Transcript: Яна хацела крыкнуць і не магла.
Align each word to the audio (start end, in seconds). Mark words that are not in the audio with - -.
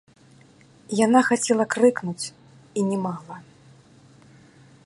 Яна 1.05 1.21
хацела 1.29 1.65
крыкнуць 1.75 2.25
і 2.31 2.79
не 2.89 2.97
магла. 3.07 3.37